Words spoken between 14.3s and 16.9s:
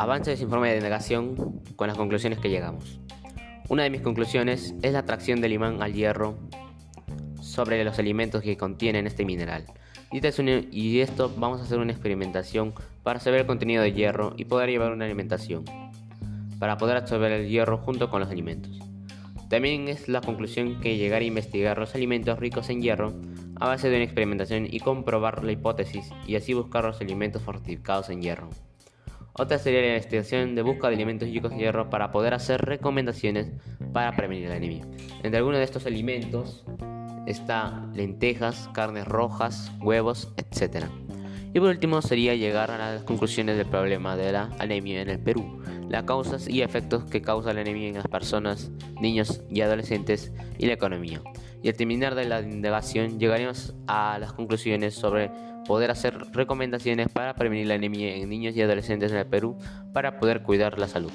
y poder llevar una alimentación, para